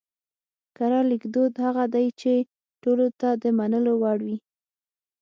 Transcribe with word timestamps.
کره 0.77 0.99
ليکدود 1.11 1.53
هغه 1.65 1.83
دی 1.95 2.07
چې 2.21 2.33
ټولو 2.83 3.05
ته 3.19 3.29
د 3.41 3.43
منلو 3.57 3.93
وړ 4.01 4.17
وي 4.27 4.37